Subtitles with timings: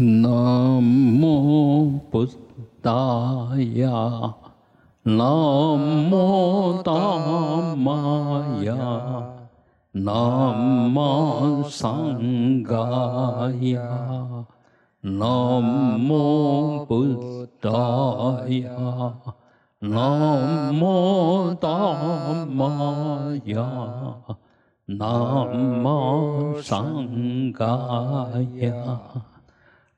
[0.00, 0.80] 南
[1.20, 2.24] 无布
[2.80, 4.32] 达雅，
[5.02, 5.18] 南
[6.08, 8.76] 无达玛雅，
[9.90, 14.46] 南无桑嘎雅，
[15.00, 18.70] 南无布达雅，
[19.80, 23.66] 南无达玛雅，
[24.86, 28.28] 南无桑嘎
[28.60, 28.72] 雅。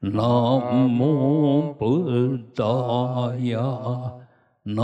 [0.03, 3.61] 南无布达雅，
[4.63, 4.83] 南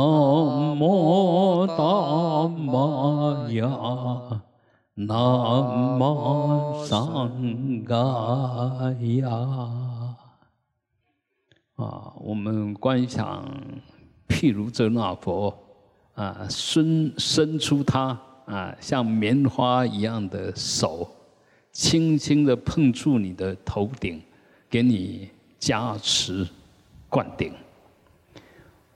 [0.78, 4.42] 无达玛雅，
[4.92, 9.30] 南无桑嘎雅。
[11.76, 13.42] 啊，我们观想，
[14.28, 15.56] 譬如这那佛
[16.14, 21.08] 啊，伸伸出他啊，像棉花一样的手，
[21.72, 24.20] 轻轻的碰触你的头顶。
[24.68, 26.46] 给你加持
[27.08, 27.52] 灌顶。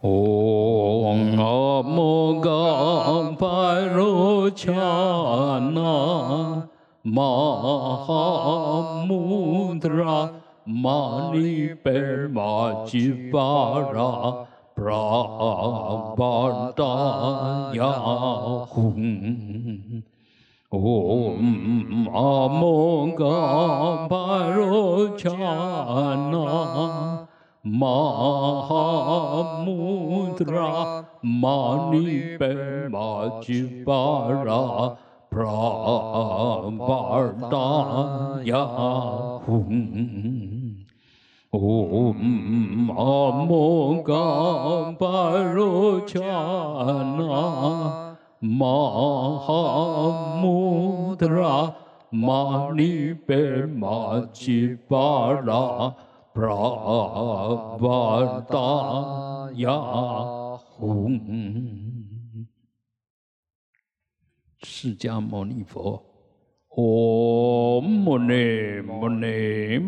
[0.03, 6.69] 嗡阿摩嘎巴罗恰那
[7.03, 7.22] 玛
[8.06, 10.30] 哈穆达拉
[10.64, 17.84] 玛尼贝玛吉巴拉布拉达雅
[18.67, 19.80] 哄
[36.87, 38.55] 巴达雅
[39.45, 40.61] 吽。
[41.53, 44.17] Om Amoga
[44.97, 46.11] Parochana
[48.42, 48.80] Mahamudra
[49.30, 49.55] Mani Pemajivara
[49.94, 51.74] Prabhataya Hum Om Amoga Parochana 玛哈穆达拉
[52.10, 55.94] 玛尼贝玛吉巴拉
[56.33, 59.68] 布拉巴达雅
[60.78, 61.20] 吽，
[64.62, 66.02] 释迦牟尼佛，
[66.70, 69.79] 唵摩尼摩尼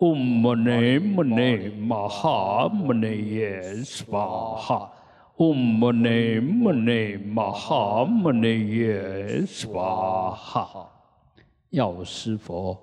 [0.00, 4.90] 嗡嘛呢嘛呢嘛哈嘛呢耶娑哈，
[5.36, 10.88] 嗡嘛呢嘛呢嘛哈嘛呢耶娑哈。
[11.68, 12.74] 药师佛，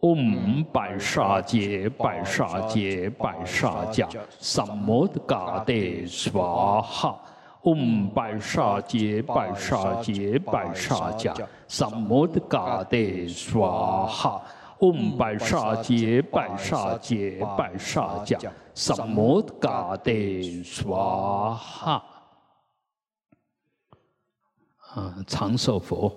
[0.00, 4.06] 嗡白沙界白沙界白沙界，
[4.38, 5.72] 萨摩的嘎德
[6.06, 7.18] 娑哈。
[7.62, 11.32] 嗡白沙界白沙界白沙界，
[11.66, 14.42] 萨摩的嘎德娑哈。
[14.80, 20.12] 嗡白沙杰白沙杰白沙迦萨摩嘎德
[20.64, 22.02] 娑哈。
[24.94, 26.16] 啊，长寿佛。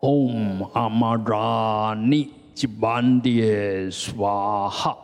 [0.00, 4.96] 嗡阿玛拉尼吉班迪娑哈。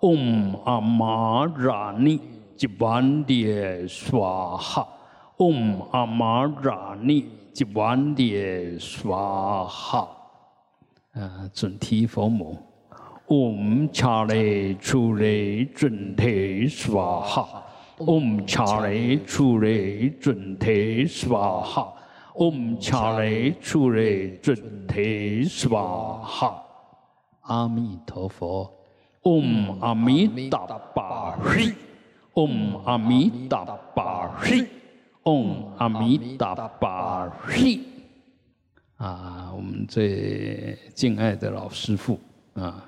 [0.00, 2.20] 嗡阿玛拉尼
[2.56, 4.86] 吉班迪娑哈。
[5.38, 10.06] 嗡阿玛拉尼吉班迪娑哈。
[11.14, 12.56] 啊，准提佛母，
[13.28, 17.64] 嗡恰雷出雷准提娑哈，
[17.98, 21.92] 嗡恰雷出雷准提娑哈，
[22.34, 26.62] 嗡恰雷出雷准提娑哈。
[27.42, 28.70] 阿弥陀佛，
[29.22, 31.72] 嗡阿弥达巴嘿，
[32.34, 33.64] 嗡阿弥达
[33.94, 34.66] 巴嘿，
[35.24, 37.80] 嗡阿弥达巴嘿。
[38.98, 42.18] 啊，我们最敬爱的老师傅
[42.54, 42.84] 啊，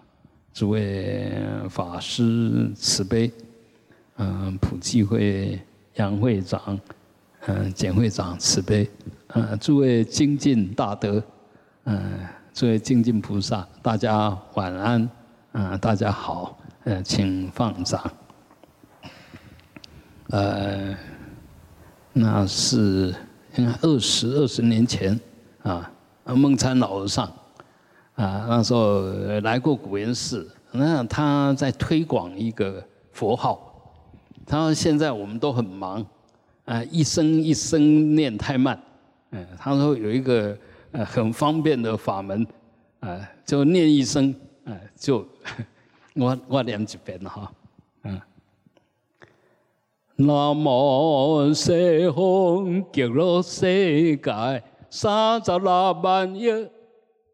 [0.53, 1.33] 诸位
[1.69, 3.31] 法师慈悲，
[4.17, 5.61] 嗯，普济会
[5.95, 6.77] 杨会长，
[7.47, 8.91] 嗯，简会长慈悲，
[9.29, 11.23] 嗯，诸位精进大德，
[11.85, 15.09] 嗯，诸位精进菩萨，大家晚安，
[15.53, 18.13] 嗯，大家好，嗯，请放掌。
[20.31, 20.93] 呃，
[22.13, 23.15] 那是
[23.57, 25.17] 应该二十二十年前
[25.63, 25.89] 啊。
[26.35, 27.27] 孟参老和尚
[28.15, 29.03] 啊，那时候
[29.43, 32.83] 来过古岩寺，那他在推广一个
[33.13, 33.67] 佛号。
[34.47, 36.05] 他说现在我们都很忙，
[36.65, 38.79] 啊，一声一声念太慢。
[39.31, 40.57] 嗯，他说有一个
[40.93, 42.47] 呃很方便的法门，
[43.01, 44.35] 啊，就念一声，
[44.65, 45.27] 啊，就
[46.15, 47.51] 我我念几遍哈，
[48.05, 48.21] 嗯。
[50.17, 54.63] 南无西方极乐世界。
[54.91, 56.69] 三十六万亿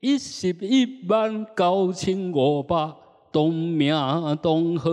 [0.01, 2.95] 一十一万九千五百，
[3.33, 3.93] 东名
[4.43, 4.91] 东号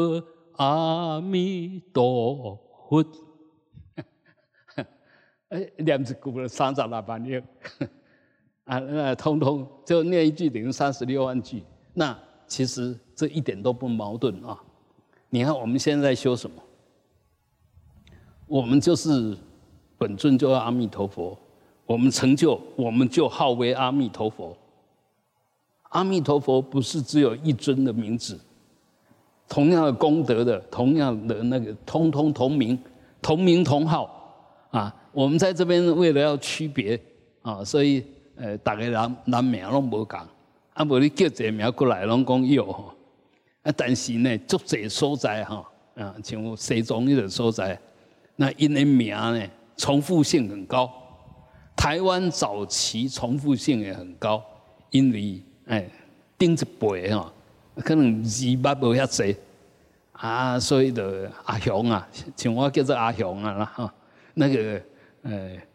[0.53, 2.57] 阿弥陀
[2.89, 3.05] 佛。
[5.49, 7.35] 哎，念一句了三十六万亿。
[8.63, 11.61] 啊，那通通就念一句等于三十六万句。
[11.93, 12.17] 那
[12.47, 14.57] 其实这一点都不矛盾啊。
[15.29, 16.55] 你看我们现在修什么？
[18.47, 19.37] 我们就是
[19.97, 21.37] 本尊就阿弥陀佛，
[21.85, 24.55] 我们成就我们就号为阿弥陀佛。
[25.89, 28.39] 阿弥陀佛不是只有一尊的名字，
[29.47, 32.79] 同样的功德的，同样的那个，通通同名，
[33.21, 34.09] 同名同号
[34.71, 34.93] 啊。
[35.11, 36.99] 我们在这边为了要区别
[37.43, 38.03] 啊，所以
[38.35, 40.27] 呃，大家人人名拢无讲，
[40.73, 42.95] 啊，无你叫这名过来拢讲有哈。
[43.61, 45.63] 啊，但是呢，足侪所在哈，
[45.95, 47.79] 啊，像西藏那个所在，
[48.35, 49.47] 那因为名呢
[49.77, 50.91] 重复性很高，
[51.75, 54.43] 台湾早期重复性也很高，
[54.89, 55.41] 因为。
[55.65, 55.89] 哎，
[56.37, 57.31] 顶一辈吼，
[57.77, 59.33] 可能字捌无遐济
[60.11, 62.05] 啊，所以的阿雄啊，
[62.35, 63.93] 像我叫做阿雄啊啦哈，
[64.33, 64.81] 那个
[65.21, 65.65] 哎，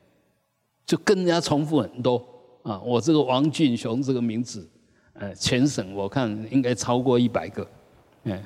[0.85, 2.23] 就更加重复很多
[2.63, 2.79] 啊。
[2.81, 4.69] 我这个王俊雄这个名字，
[5.15, 7.67] 呃，全省我看应该超过一百个。
[8.25, 8.45] 哎，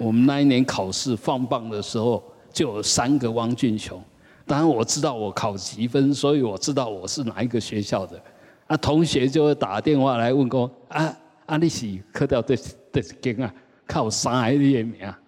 [0.00, 2.20] 我们那一年考试放榜的时候，
[2.52, 4.02] 就有三个王俊雄。
[4.46, 8.20] 当然我知道我考几分，所以我知道我是哪一个学校的。
[8.68, 11.16] 啊，同学就会打电话来问讲，啊，
[11.46, 12.56] 啊，你是刻掉的
[12.92, 13.52] 的经啊，
[13.86, 15.18] 靠三个的名啊，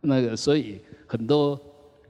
[0.00, 1.58] 那个，所以很多，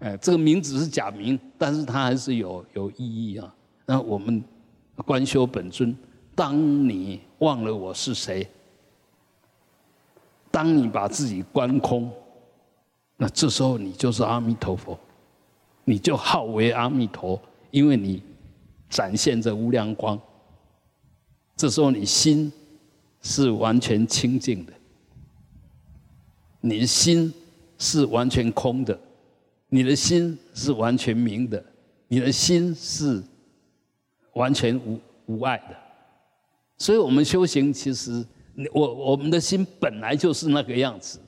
[0.01, 3.55] 哎，这个名字是假名，但是它还是有有意义啊。
[3.87, 4.43] 那我们
[5.05, 5.97] 观修本尊，
[6.35, 6.57] 当
[6.89, 8.49] 你忘了我是谁，
[10.51, 12.11] 当你把自己观空，
[13.17, 14.99] 那这时候你就是阿弥陀佛，
[15.85, 17.41] 你就号为阿弥陀，
[17.71, 18.23] 因为你
[18.89, 20.21] 展现着无量光。
[21.57, 22.53] 这时候你心
[23.21, 24.73] 是完全清净的，
[26.61, 27.33] 你的心
[27.79, 28.99] 是完全空的，
[29.69, 31.65] 你的心是完全明的，
[32.09, 33.23] 你的心是
[34.35, 35.77] 完全无无碍的。
[36.79, 38.25] 所以，我们修行其实，
[38.73, 41.21] 我我们的心本来就是那个样子，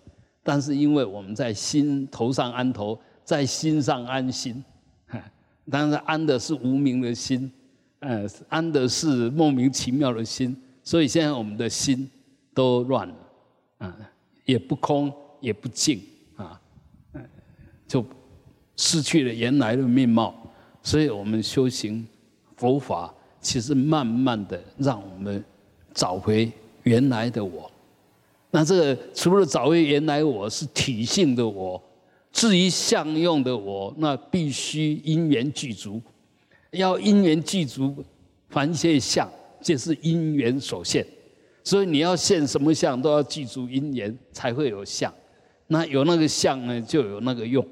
[0.42, 4.62] 但是因为我们在心头上安头，在心上安心，
[5.70, 7.50] 当然安的是无名的心。
[8.00, 12.10] 呃，安的是莫名其妙的心，所以现在我们的心
[12.52, 13.14] 都乱了，
[13.78, 13.96] 啊，
[14.44, 15.10] 也不空，
[15.40, 16.02] 也不静，
[16.36, 16.60] 啊，
[17.88, 18.04] 就
[18.76, 20.34] 失去了原来的面貌。
[20.82, 22.06] 所以我们修行
[22.58, 25.42] 佛法，其实慢慢的让我们
[25.94, 27.70] 找回原来的我。
[28.50, 31.82] 那这个除了找回原来我是体性的我，
[32.34, 36.02] 至于相用的我，那必须因缘具足。
[36.72, 38.04] 要因缘具足，
[38.48, 41.06] 凡一切相，皆是因缘所现。
[41.62, 45.14] 所以你要现什么相，都要记住因缘，才会有相。
[45.68, 47.64] 那有那个相呢，就有那个用。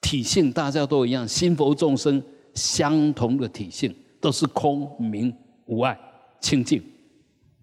[0.00, 2.20] 体性大家都一样，心佛众生
[2.54, 5.32] 相同的体性，都是空明
[5.66, 5.96] 无碍
[6.40, 6.82] 清净。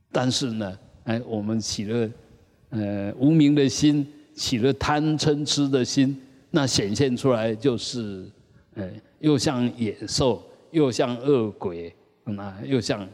[0.09, 2.09] 但是呢，哎，我们起了
[2.69, 8.29] 呃无名的心，起了贪嗔痴的心，那显现出来就是，
[8.75, 8.91] 哎。
[9.21, 13.07] 又像野兽，又像恶鬼，那又像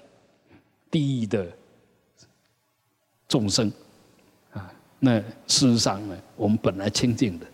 [0.89, 1.45] 地狱的
[3.27, 3.69] 众生
[4.53, 4.71] 啊！
[5.01, 7.45] 那事实上呢，我们本来清净的，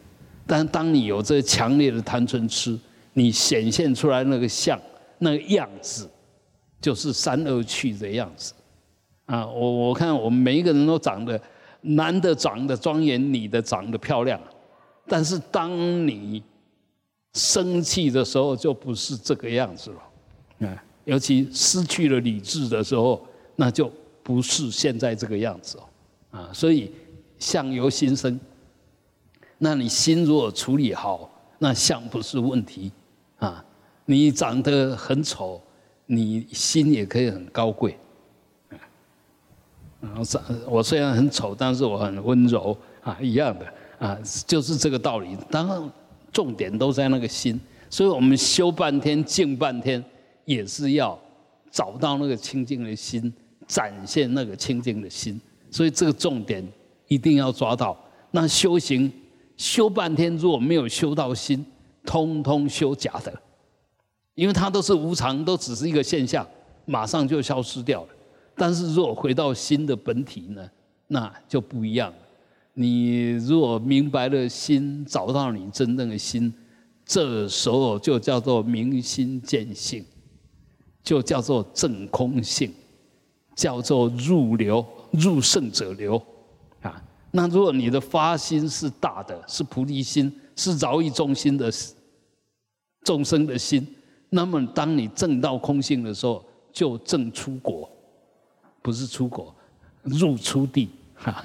[0.46, 2.80] 但当你有这强烈的贪嗔痴，
[3.14, 4.80] 你显现出来那个相、
[5.18, 6.08] 那个样子，
[6.80, 8.54] 就是三恶趣的样子
[9.26, 9.48] 啊！
[9.48, 11.42] 我我看我们每一个人都长得，
[11.84, 14.40] 男的长得庄严，女的长得漂亮，
[15.08, 15.72] 但是当
[16.08, 16.42] 你
[17.34, 23.26] 生气的时候就不是这个样子了，啊，尤其失去了理智的时候，
[23.56, 25.84] 那就不是现在这个样子哦，
[26.40, 26.92] 啊，所以
[27.38, 28.40] 相由心生，
[29.58, 32.92] 那你心如果处理好，那相不是问题，
[33.40, 33.66] 啊，
[34.06, 35.62] 你长得很丑，
[36.06, 37.98] 你心也可以很高贵，啊，
[40.68, 43.66] 我虽然很丑，但是我很温柔啊，一样的
[43.98, 44.18] 啊，
[44.48, 45.92] 就是这个道理，当然。
[46.34, 50.04] 重点都在那个心，所以我们修半天、静半天，
[50.46, 51.16] 也是要
[51.70, 53.32] 找到那个清净的心，
[53.68, 55.40] 展现那个清净的心。
[55.70, 56.68] 所以这个重点
[57.08, 57.96] 一定要抓到。
[58.32, 59.14] 那修行
[59.58, 61.64] 修半天，如果没有修到心，
[62.04, 63.32] 通通修假的，
[64.34, 66.44] 因为它都是无常，都只是一个现象，
[66.86, 68.08] 马上就消失掉了。
[68.56, 70.70] 但是如果回到心的本体呢，
[71.08, 72.14] 那就不一样。
[72.74, 76.54] 你如果明白了心，找到你真正的心，
[77.06, 80.04] 这时候就叫做明心见性，
[81.04, 82.74] 就叫做正空性，
[83.56, 86.22] 叫做入流入圣者流
[86.82, 87.04] 啊。
[87.32, 91.72] 那如果你的发心是大的，是菩提心，是饶益众心的
[93.04, 93.88] 众生的心，
[94.30, 97.88] 那么当你正到空性的时候，就正出国，
[98.84, 99.56] 不是出国，
[100.04, 101.44] 入出地哈。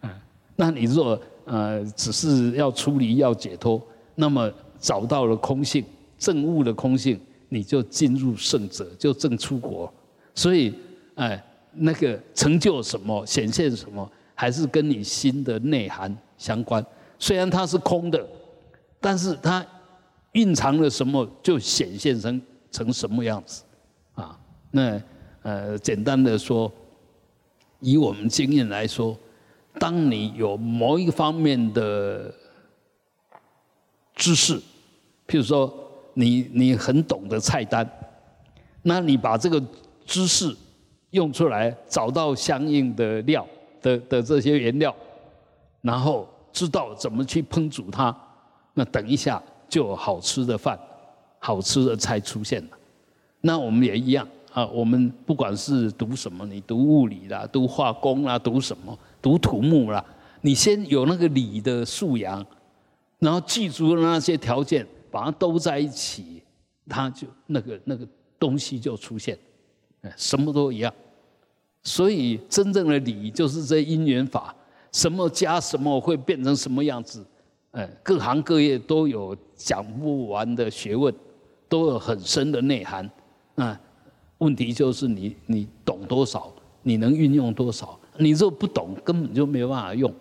[0.00, 0.10] 嗯，
[0.56, 3.80] 那你若呃只是要出离要解脱，
[4.16, 5.84] 那么找到了空性
[6.18, 9.92] 正悟的空性，你就进入圣者，就正出国。
[10.34, 10.74] 所以
[11.14, 11.40] 哎，
[11.72, 16.84] 那个成就什么显现什么，还是跟你心的内涵相关。
[17.18, 18.26] 虽然它是空的，
[19.00, 19.64] 但是它
[20.32, 22.40] 蕴藏了什么，就显现成
[22.70, 23.62] 成什么样子。
[24.14, 24.38] 啊，
[24.70, 25.00] 那
[25.42, 26.70] 呃，简单的说，
[27.80, 29.16] 以我们经验来说，
[29.78, 32.34] 当你有某一方面的
[34.14, 34.58] 知识，
[35.26, 35.72] 譬如说
[36.14, 37.88] 你你很懂得菜单，
[38.82, 39.62] 那你把这个
[40.04, 40.54] 知识
[41.10, 43.46] 用出来，找到相应的料
[43.80, 44.94] 的的这些原料，
[45.80, 48.14] 然后知道怎么去烹煮它，
[48.74, 50.78] 那等一下就有好吃的饭、
[51.38, 52.70] 好吃的菜出现了。
[53.40, 60.04] 那我们也一样啊，我们不管是读什么，你读物理啦，读化工啦，读什么，读土木啦，
[60.40, 62.44] 你先有那个理的素养，
[63.18, 66.42] 然后记住了那些条件，把它都在一起，
[66.88, 68.06] 它就那个那个
[68.38, 69.38] 东西就出现，
[70.16, 70.92] 什么都一样。
[71.82, 74.54] 所以真正的理就是这因缘法，
[74.92, 77.24] 什么加什么会变成什么样子，
[77.72, 81.14] 哎，各行各业都有讲不完的学问，
[81.68, 83.08] 都有很深的内涵。
[83.54, 83.78] 那
[84.38, 86.52] 问题就是你你懂多少，
[86.82, 87.98] 你能运用多少？
[88.18, 90.12] 你若不懂，根本就没有办法用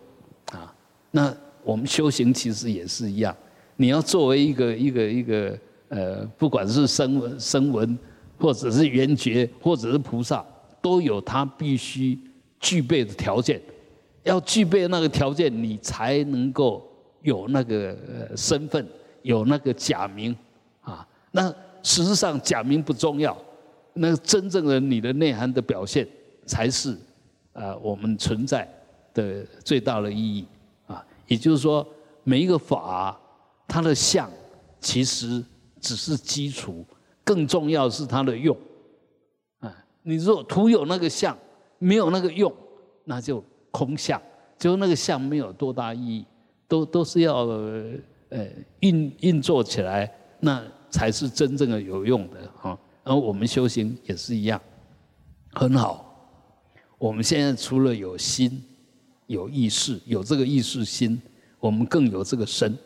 [0.51, 0.73] 啊。
[1.11, 3.35] 那我们修行其实也是一样，
[3.75, 5.57] 你要作为一个一个一个
[5.89, 7.97] 呃，不管是声闻声闻，
[8.39, 10.45] 或者是缘觉，或者是菩萨，
[10.81, 12.19] 都有他必须
[12.59, 13.61] 具备的条件。
[14.23, 16.85] 要具备那个条件，你才能够
[17.21, 17.97] 有那个
[18.35, 18.85] 身份，
[19.21, 20.35] 有那个假名
[20.81, 21.07] 啊。
[21.31, 21.53] 那。
[21.83, 23.37] 事实上，假名不重要，
[23.99, 26.07] 那真正的你的内涵的表现，
[26.45, 26.97] 才是
[27.53, 28.67] 啊我们存在
[29.13, 30.45] 的最大的意义
[30.85, 31.05] 啊。
[31.27, 31.85] 也就是说，
[32.23, 33.19] 每一个法，
[33.67, 34.29] 它的相
[34.79, 35.43] 其实
[35.81, 36.85] 只是基础，
[37.23, 38.55] 更重要是它的用
[39.59, 39.75] 啊。
[40.03, 41.37] 你若徒有那个相，
[41.79, 42.53] 没有那个用，
[43.05, 44.21] 那就空相，
[44.57, 46.25] 就那个相没有多大意义，
[46.67, 47.45] 都都是要
[48.29, 48.47] 呃
[48.79, 50.63] 运运作起来那。
[50.89, 54.61] 才是真正的有用的哈，而我们修行也是一样，
[55.53, 56.03] 很好。
[56.97, 58.61] 我们现在除了有心、
[59.27, 61.19] 有意识、有这个意识心，
[61.59, 62.77] 我们更有这个身。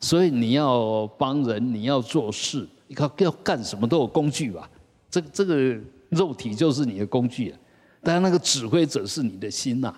[0.00, 4.68] 所以你要帮人，你要做事，你看要干什么都有工具吧？
[5.10, 5.78] 这这个
[6.08, 7.54] 肉体就是你的工具，
[8.02, 9.94] 但那个指挥者是你的心呐。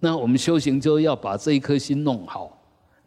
[0.00, 2.56] 那我们修行就要把这一颗心弄好，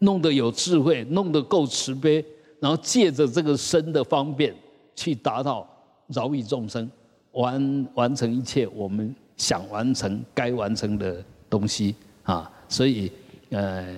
[0.00, 2.24] 弄得有智慧，弄得够慈悲。
[2.58, 4.54] 然后借着这个身的方便，
[5.02, 5.68] 去达到
[6.06, 6.88] 饶益众生，
[7.32, 12.48] 完完成一切我们想完成、该完成的东西啊！
[12.68, 13.10] 所以，
[13.50, 13.96] 呃，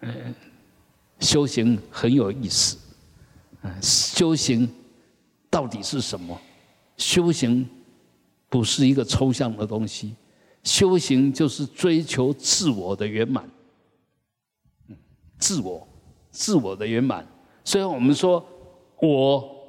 [0.00, 0.34] 呃，
[1.20, 2.76] 修行很有意思。
[3.62, 4.68] 嗯，修行
[5.48, 6.38] 到底是什么？
[6.98, 7.66] 修行
[8.50, 10.14] 不是一个抽象的东西，
[10.62, 13.48] 修行就是追求自我的圆满。
[15.38, 15.88] 自我。
[16.30, 17.26] 自我的圆满，
[17.64, 18.44] 虽然我们说
[19.00, 19.59] 我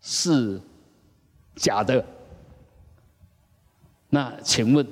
[0.00, 0.60] 是
[1.56, 2.04] 假的，
[4.08, 4.86] 那请问，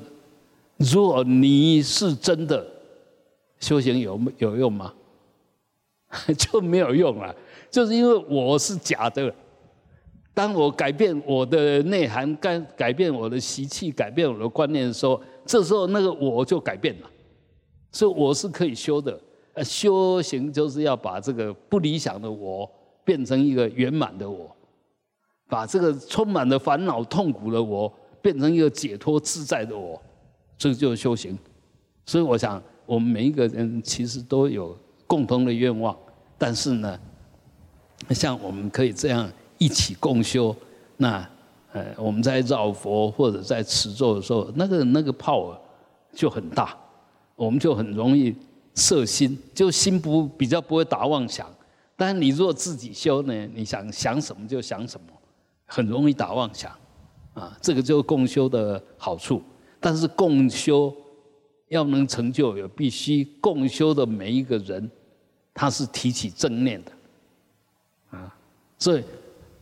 [0.76, 2.66] 如果你是真的，
[3.58, 4.94] 修行有有用吗？
[6.38, 7.34] 就没有用了，
[7.70, 9.34] 就是因为我是假的。
[10.32, 17.10] 当我改变我的内涵，改改变我的习气，改变我的观念的时候，这时候那个我就改变了，
[17.92, 19.20] 所以我是可以修的。
[19.64, 22.70] 修行就是要把这个不理想的我
[23.04, 24.54] 变成一个圆满的我，
[25.49, 30.00] 把这个充满了烦恼痛苦的我变成一个解脱自在的我，
[30.57, 31.37] 这就是修行。
[32.07, 34.76] 所以我想，我们每一个人其实都有
[35.07, 35.97] 共同的愿望，
[36.37, 36.99] 但是呢，
[38.11, 40.55] 像我们可以这样一起共修，
[40.97, 41.28] 那
[41.73, 45.59] 呃，我们在绕佛或者在持咒的时候，那个那个炮
[46.12, 46.76] 就很大，
[47.35, 48.35] 我们就很容易。
[48.75, 51.52] 摄心就心不比较不会打妄想，
[51.97, 55.07] 但是你若自己修呢，你想想什么就想什么，
[55.68, 56.72] 很容易打妄想，
[57.34, 59.40] 啊，这个就是共修的好处。
[59.78, 60.92] 但是共修
[61.68, 64.90] 要能成就，有必须共修的每一个人，
[65.54, 66.92] 他是提起正念的，
[68.18, 68.34] 啊，
[68.78, 69.04] 所以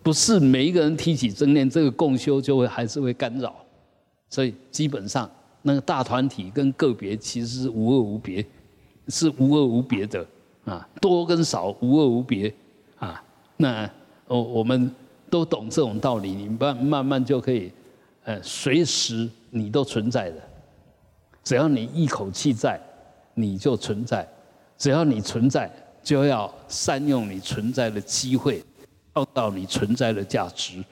[0.03, 3.55] 不是每一个人提起正念，这个共修就会还是会干扰。
[4.31, 8.47] 所以基本上那个大团体跟个别其实是无二无别。
[9.09, 10.27] 是无二无别的
[10.65, 12.53] 啊，多跟少无二无别
[12.99, 13.23] 啊。
[13.57, 13.89] 那
[14.27, 14.93] 我我们
[15.37, 15.47] 都。
[15.57, 17.73] 懂这种道理，你慢慢慢就可以，
[18.25, 20.37] 呃，随时你都存在的。
[21.45, 22.81] 只要你一口气在，
[23.35, 24.27] 你就存在；
[24.77, 25.71] 只要你存在，
[26.03, 28.63] 就要善用你存在的机会，
[29.15, 30.85] 创造你存在的价值。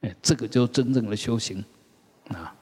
[0.00, 1.64] 哎，这个就真正的修行
[2.28, 2.54] 啊！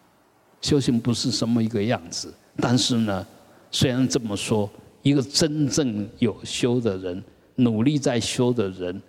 [0.61, 3.27] 修行不是什么一个样子，但是呢，
[3.71, 4.71] 虽然这么说，
[5.03, 7.25] 一个真正有修的人，
[7.57, 9.03] 努力在修的人。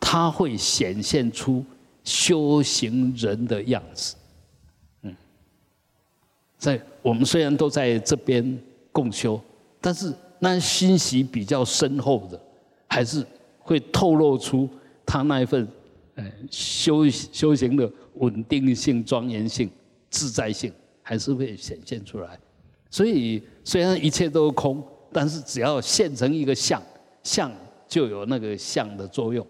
[0.00, 1.64] 他会显现出
[2.04, 4.14] 修行人的样子，
[5.02, 5.14] 嗯，
[6.56, 8.58] 在我们虽然都在这边
[8.92, 9.40] 共修，
[9.80, 12.40] 但是那心息比较深厚的，
[12.86, 13.24] 还是
[13.58, 14.68] 会透露出
[15.04, 15.68] 他那一份，
[16.14, 19.68] 呃，修修行的稳定性、庄严性、
[20.08, 22.38] 自在性，还是会显现出来。
[22.90, 26.82] 所以虽然一切都是空，但是只要现成一个相，
[27.22, 27.52] 相
[27.86, 29.46] 就有那个相的作用。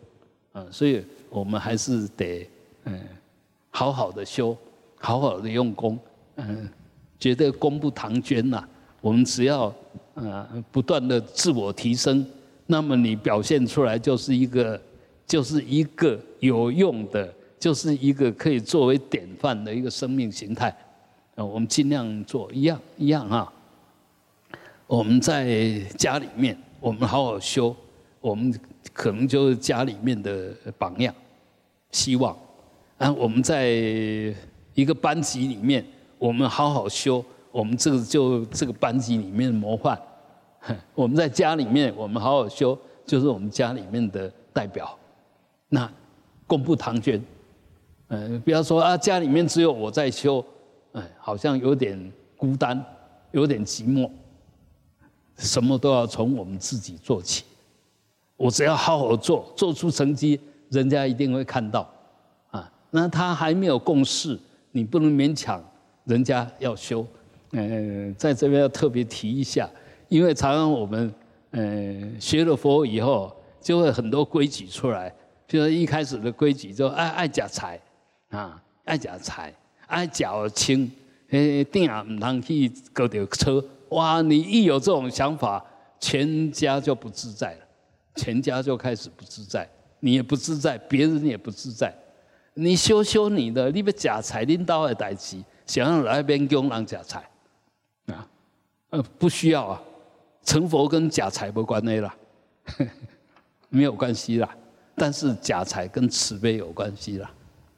[0.55, 2.49] 嗯所以我们还是得
[2.85, 3.01] 嗯，
[3.71, 4.57] 好好的修，
[4.97, 5.99] 好好的用功，
[6.37, 6.69] 嗯，
[7.19, 8.67] 觉得功不唐捐呐。
[9.01, 9.73] 我们只要
[10.15, 12.27] 嗯不断的自我提升，
[12.67, 14.81] 那么你表现出来就是一个，
[15.27, 20.75] 就是一个有用的，就是一个可以作为典范的一个生命形态。
[21.37, 23.53] 啊，我们尽量做一样一样啊。
[24.87, 27.77] 我们在家里面，我们好好修，
[28.21, 28.59] 我们。
[28.99, 31.15] 可能就是家里面的榜样，
[31.93, 32.37] 希望，
[32.97, 33.69] 啊，我们在
[34.75, 35.87] 一个班级里面，
[36.19, 39.97] 我们好好修，我们这个就这个班级里面的模范。
[40.97, 42.77] 我们在家里面，我们好好修，
[43.07, 44.99] 就是我们家里面的代表。
[45.69, 45.89] 那
[46.49, 47.23] 功不唐捐，
[48.09, 50.45] 嗯，不要说啊，家里面只有我在修，
[50.91, 52.85] 哎，好像有点孤单，
[53.31, 54.11] 有点寂寞。
[55.37, 57.45] 什么都要从我们自己做起。
[58.39, 60.41] 我只要好好做，做出成绩，
[60.71, 61.87] 人家一定会看到，
[62.51, 64.39] 啊，那他还没有共识，
[64.71, 65.63] 你不能勉强
[66.05, 67.05] 人家要修，
[67.51, 69.69] 嗯，在这边要特别提一下，
[70.09, 71.13] 因为常常我们，
[71.51, 75.13] 嗯，学了佛以后，就会很多规矩出来，
[75.49, 77.81] 比如一开始的规矩就爱爱假财，
[78.31, 79.53] 啊，爱假财，
[79.89, 80.89] 爱脚轻，
[81.31, 85.65] 诶，定啊唔通去搞条车，哇，你一有这种想法，
[85.99, 87.65] 全家就不自在了。
[88.19, 89.69] 全家就开始不自在，
[90.01, 91.95] 你也不自在，别人也不自在。
[92.55, 97.21] 你修修你的，你别假财拎到的代志，想要来边供人假财
[98.07, 98.27] 啊？
[98.91, 99.83] 呃，不需要啊，
[100.43, 102.17] 成佛跟假财不关系啦，
[103.71, 104.57] 没有关系啦。
[104.97, 107.31] 但是假财跟慈悲有关系啦，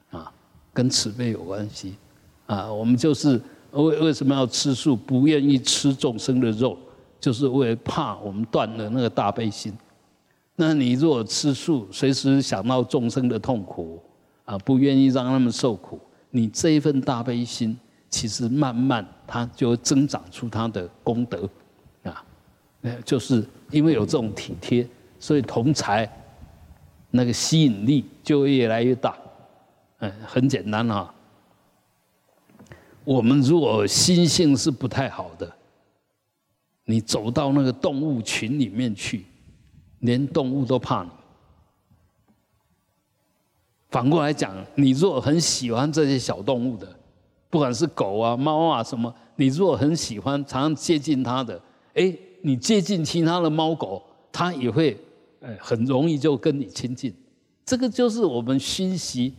[0.09, 0.33] 啊，
[0.73, 1.95] 跟慈悲有关系
[2.47, 2.73] 啊。
[2.73, 3.39] 我们就是
[3.71, 6.75] 为为什么要吃素，不愿意吃众生的肉，
[7.19, 9.71] 就是为了怕我们断了那个大悲心。
[10.55, 13.99] 那你如果吃素，随时想到众生的痛苦，
[14.45, 17.75] 啊，不愿意让他们受苦，你这一份大悲心，
[18.09, 21.49] 其实慢慢它就增长出它的功德，
[22.03, 22.23] 啊，
[23.03, 24.87] 就是因为有这种体贴，
[25.19, 26.07] 所以同财
[27.09, 29.17] 那个吸引力就会越来越大。
[29.99, 31.13] 嗯，很简单啊。
[33.03, 35.51] 我们如果心性是不太好的，
[36.85, 39.25] 你走到那个动物群里面去。
[40.01, 41.09] 连动物都怕你。
[43.89, 46.87] 反过来讲，你如果很喜欢这些小动物的，
[47.49, 51.61] 不管是狗啊、猫啊什么，你如果很喜欢，常常接近它的，
[51.93, 54.97] 哎，你接近其他的猫狗，它也会，
[55.41, 57.13] 哎，很容易就跟你亲近。
[57.65, 59.33] 这个就是我们熏习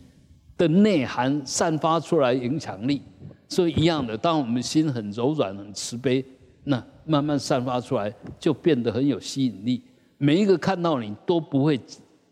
[0.55, 3.01] 的内涵散发出来影响力。
[3.49, 6.23] 所以一样的，当我们心很柔软、很慈悲，
[6.63, 9.81] 那慢慢散发出来，就变得很有吸引力。
[10.23, 11.77] 每一个看到你都不会，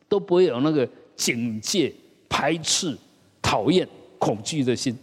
[0.07, 1.93] 都不会有那个警戒、
[2.29, 2.97] 排斥、
[3.41, 3.85] 讨厌、
[4.17, 4.97] 恐惧的心。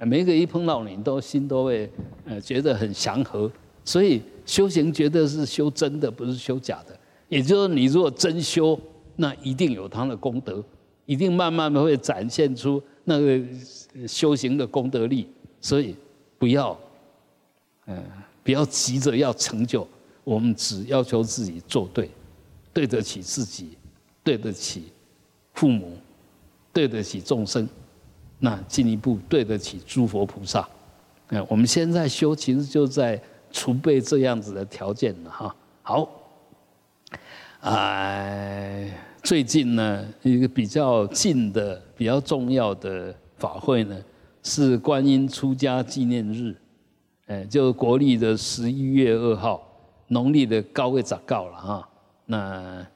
[0.00, 1.90] 每一个一碰到你，都心都会
[2.26, 3.50] 呃觉得很祥和。
[3.86, 6.94] 所以修行绝对是修真的，不是修假的。
[7.30, 8.78] 也就是你如果真修，
[9.16, 10.62] 那一定有他的功德，
[11.06, 13.40] 一定慢慢的会展现出那个
[14.06, 15.26] 修行的功德力。
[15.62, 15.96] 所以
[16.38, 16.78] 不要，
[17.86, 18.04] 嗯，
[18.44, 19.88] 不要急着要成就，
[20.22, 22.10] 我们只要求自己做对。
[22.76, 23.78] 对得起自己，
[24.22, 24.92] 对得起
[25.54, 25.96] 父母，
[26.74, 27.66] 对得起众生，
[28.38, 30.68] 那进一步对得起诸佛菩萨。
[31.28, 33.18] 嗯，我们现在修，其实就在
[33.50, 35.56] 储备这样子的条件了哈。
[35.80, 36.06] 好，
[37.60, 38.90] 哎，
[39.22, 43.96] 最近呢，一个比较近的、比较重要的法会呢，
[44.42, 46.54] 是观音出家纪念日，
[47.28, 49.66] 哎，就国历的十一月二号，
[50.08, 51.88] 农历的高位早告了哈。
[52.26, 52.86] 那，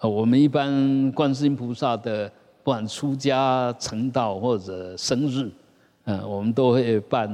[0.00, 2.28] 我们一般观世音菩萨的
[2.64, 5.50] 不管出家成道或者生日，
[6.04, 7.28] 嗯，我们都会办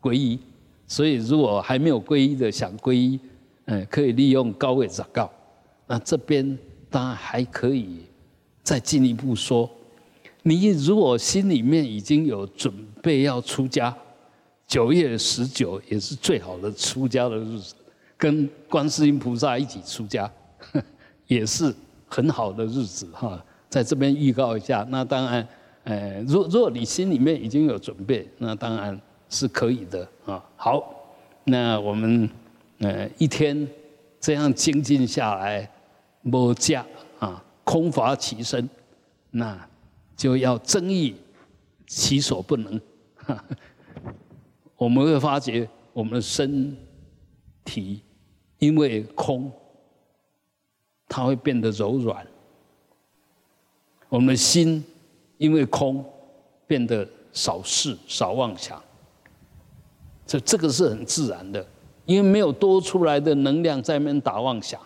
[0.00, 0.38] 皈依。
[0.86, 3.18] 所以如果还没有皈依的想皈依，
[3.64, 5.30] 嗯，可以利用高位祷告。
[5.88, 6.56] 那这边
[6.88, 8.04] 当然还可以
[8.62, 9.68] 再进一步说，
[10.42, 13.92] 你如果心里面已经有准备要出家，
[14.66, 17.74] 九月十九也是最好的出家的日子，
[18.16, 20.30] 跟观世音菩萨一起出家，
[21.26, 21.74] 也是
[22.08, 23.42] 很好的日子哈。
[23.68, 25.48] 在这边预告一下，那当然，
[25.84, 28.98] 呃，如如果你心里面已经有准备，那当然
[29.28, 30.42] 是可以的啊。
[30.56, 30.82] 好，
[31.44, 32.30] 那我们
[32.78, 33.68] 呃一天
[34.20, 35.68] 这样精进下来，
[36.22, 36.86] 无价
[37.18, 38.68] 啊，空乏其身，
[39.30, 39.68] 那
[40.16, 41.16] 就要争议
[41.86, 42.80] 其所不能。
[44.76, 46.76] 我们会发觉，我们的身
[47.64, 48.00] 体
[48.58, 49.50] 因为空，
[51.08, 52.24] 它会变得柔软；
[54.08, 54.84] 我们的心
[55.38, 56.04] 因为空，
[56.66, 58.82] 变得少事、少妄想。
[60.26, 61.64] 这这个是很自然的，
[62.04, 64.80] 因为没有多出来的能量在那边打妄想，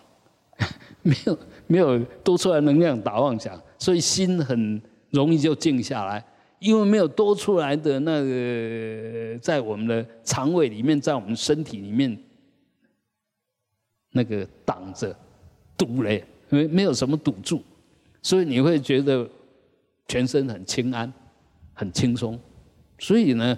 [1.01, 6.23] 没有没有多出来能量打妄想，所以心很容易就静下来。
[6.59, 12.15] 因为没有多出来的那个，在我们的肠胃里面，在我们身体里面，
[14.11, 15.15] 那个挡着
[15.77, 17.61] 堵嘞，没没有什么堵住，
[18.21, 19.27] 所以你会觉得
[20.07, 21.11] 全身很轻安，
[21.73, 22.39] 很轻松。
[22.99, 23.57] 所以呢，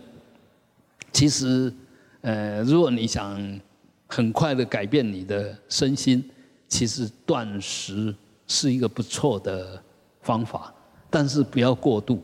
[1.12, 1.74] 其实
[2.22, 3.60] 呃，如果你想
[4.08, 6.24] 很快的改变你的身心，
[6.68, 8.16] 其实断食
[8.48, 9.82] 是一个不错的
[10.22, 10.74] 方法，
[11.10, 12.24] 但是不要过度。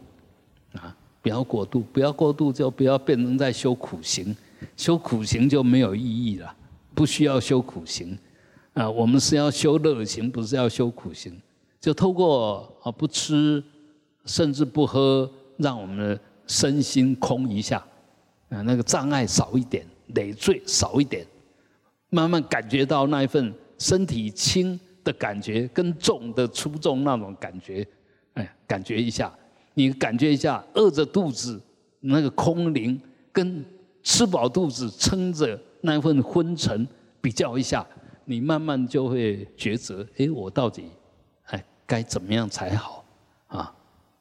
[0.74, 4.36] 啊，不要过度，不要过度，就不要变成在修苦行，
[4.78, 6.56] 修苦行就没有意义了，
[7.00, 8.20] 不需要修苦行。
[8.74, 11.34] 啊，我们是要修乐行，不是要修苦行。
[11.80, 13.64] 就透过啊不吃，
[14.26, 17.78] 甚至不喝，让我们的身心空一下，
[18.50, 21.26] 啊那个障碍少一点，累赘少一点，
[22.10, 27.88] 慢慢感觉到那一份身体轻的感觉，跟重的出重那种感觉，
[28.34, 29.34] 哎，感觉一下。
[29.74, 31.62] 你感觉一下，饿着肚子
[32.02, 33.00] 那个空灵，
[33.32, 33.64] 跟
[34.04, 36.88] 吃饱肚子撑着那份昏沉
[37.22, 37.86] 比较一下，
[38.26, 40.86] 你慢慢就会抉择：哎，我到底
[41.46, 43.04] 哎该怎么样才好
[43.48, 43.74] 啊？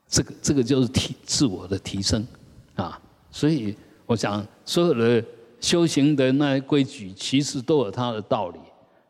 [0.07, 2.27] 这个这个就是提自我的提升
[2.75, 3.01] 啊。
[3.31, 5.25] 所以我想，所有的
[5.61, 8.59] 修行的那些规矩，其实都有它的道理。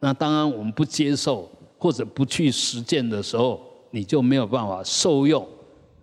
[0.00, 5.46] 那当然，我们不接受或者不去实践的时候，你就没有办法受用。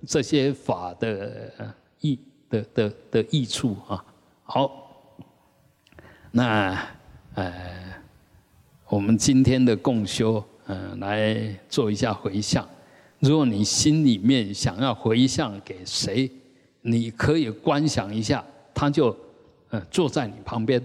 [0.07, 1.51] 这些法的
[2.01, 4.05] 益的的的益处啊，
[4.43, 4.84] 好，
[6.37, 6.77] 那
[7.35, 7.49] 呃，
[8.89, 11.37] 我们今天的共修，嗯，来
[11.69, 12.67] 做一下回向。
[13.19, 16.29] 如果你心里面想要回向给谁，
[16.81, 18.43] 你可以观想一下，
[18.73, 19.15] 他就
[19.69, 20.83] 呃坐在你旁边，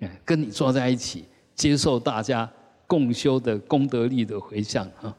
[0.00, 2.46] 嗯，跟你坐在一起，接受大家
[2.86, 5.16] 共修的功德力的回向啊。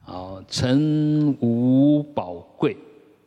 [0.00, 2.76] 好，陈吴宝贵、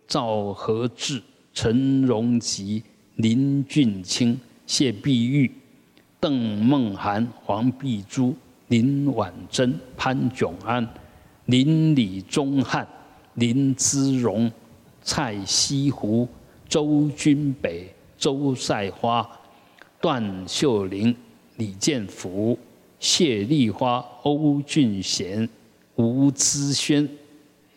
[0.06, 1.24] 赵和志、
[1.54, 2.84] 陈荣吉、
[3.16, 5.50] 林俊清、谢碧玉、
[6.20, 8.36] 邓梦涵、黄碧珠、
[8.68, 10.88] 林婉珍、潘炯安、
[11.46, 12.88] 林李忠汉、
[13.36, 14.52] 林姿荣、
[15.02, 16.28] 蔡西湖、
[16.68, 19.28] 周君北、周赛花、
[20.02, 21.16] 段秀玲、
[21.58, 22.58] 李建福、
[23.00, 25.48] 谢丽花、欧俊贤。
[25.98, 27.10] 吴资轩、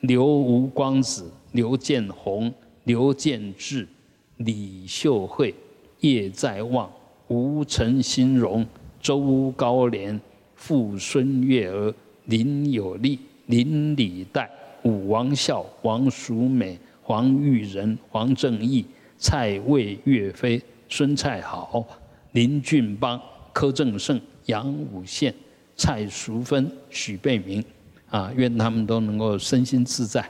[0.01, 2.53] 刘吴光子、刘建宏、
[2.85, 3.89] 刘建志、
[4.37, 5.55] 李秀慧、
[6.01, 6.91] 叶在望、
[7.31, 8.67] 吴陈新荣、
[9.01, 10.21] 周高莲、
[10.57, 14.51] 傅孙月娥、林有利、林礼代、
[14.83, 18.85] 武王孝、王淑美、黄玉仁、黄正义、
[19.17, 21.87] 蔡魏岳飞、孙蔡好、
[22.33, 23.21] 林俊邦、
[23.53, 25.33] 柯正胜、杨武宪、
[25.77, 27.65] 蔡淑芬、许贝明。
[28.09, 30.29] 啊，愿他们都能够身心自在，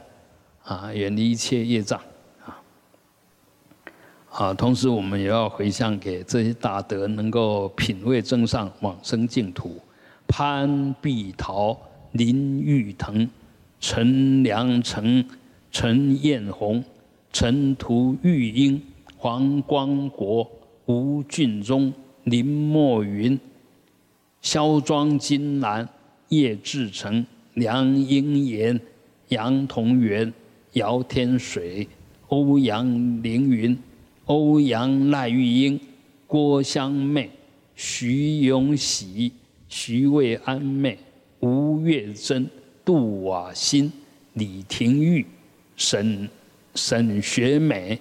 [0.65, 1.99] 啊，远离一切业障，
[4.31, 9.81] 啊，同时我们也要回向给这些大德，能够品味正上往生净土。
[10.29, 11.77] 潘碧桃、
[12.13, 13.29] 林玉腾、
[13.81, 15.25] 陈良成、
[15.73, 16.83] 陈艳红、
[17.33, 18.81] 陈图玉英、
[19.17, 20.49] 黄光国、
[20.87, 21.93] 吴俊忠、
[22.25, 23.39] 林墨云、
[24.41, 25.89] 肖庄金兰、
[26.29, 27.27] 叶志成。
[27.55, 28.81] 梁英言、
[29.29, 30.33] 杨同元、
[30.75, 31.87] 姚天水、
[32.29, 32.87] 欧阳
[33.25, 33.77] 凌云、
[34.31, 35.81] 欧阳赖玉英、
[36.29, 37.29] 郭香妹、
[37.75, 39.33] 徐永喜、
[39.69, 40.97] 徐卫安妹、
[41.41, 42.49] 吴月珍、
[42.85, 43.93] 杜瓦新、
[44.35, 45.27] 李廷玉、
[45.75, 46.31] 沈
[46.77, 48.01] 沈学美、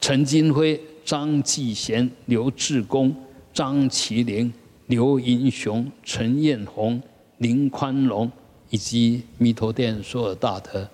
[0.00, 3.12] 陈金辉、张继贤、刘志功、
[3.52, 4.52] 张麒麟、
[4.86, 7.02] 刘英雄、陈彦宏、
[7.38, 8.30] 林宽龙，
[8.70, 10.88] 以及弥陀殿所有大德，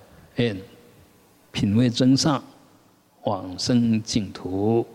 [1.53, 2.42] 品味真上，
[3.29, 4.87] 往生净土。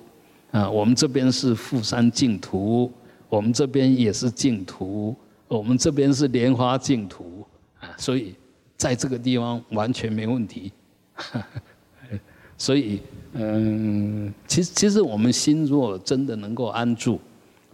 [0.51, 2.91] 啊，我们这边是富山净土，
[3.29, 5.15] 我们这边也是净土，
[5.47, 7.43] 我们这边是莲花净土
[7.79, 8.35] 啊，所以
[8.77, 10.71] 在这个地方完全没问题。
[12.55, 13.01] 所以，
[13.33, 17.19] 嗯，其实其实我们心若真的能够安住，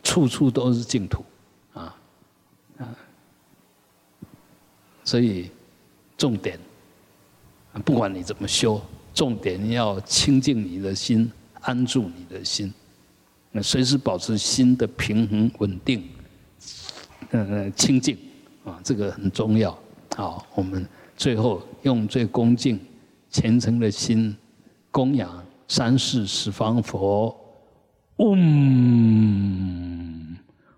[0.02, 1.24] 处处都是净土，
[1.74, 1.96] 啊
[2.78, 2.96] 啊，
[5.04, 5.52] 所以
[6.18, 6.58] 重点，
[7.84, 8.82] 不管你怎么修，
[9.20, 11.30] 重点要清净你的心。
[11.62, 12.74] 安住你的心，
[13.52, 16.02] 那随时保持心的平衡稳定，
[17.32, 18.18] 呃，清净
[18.64, 19.78] 啊，这个很重要。
[20.16, 22.80] 好，我们最后用最恭敬、
[23.30, 24.34] 虔诚的心
[24.90, 27.36] 供养三世十方佛，
[28.16, 28.38] 嗡，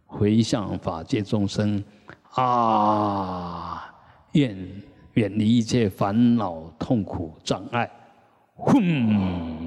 [0.08, 1.84] 回向法界众生
[2.32, 3.86] 啊，
[4.32, 4.58] 愿
[5.14, 7.88] 远离一切烦恼、痛苦、障碍，
[8.62, 9.62] 轰。